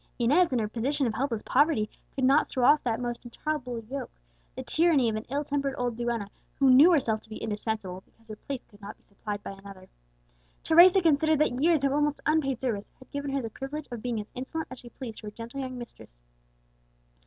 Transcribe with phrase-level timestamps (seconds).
[0.17, 4.09] Inez, in her position of helpless poverty, could not throw off that most intolerable yoke,
[4.55, 8.25] the tyranny of an ill tempered old duenna, who knew herself to be indispensable, because
[8.25, 9.87] her place could not be supplied by another.
[10.63, 14.19] Teresa considered that years of almost unpaid service had given her the privilege of being
[14.19, 16.17] as insolent as she pleased to her gentle young mistress.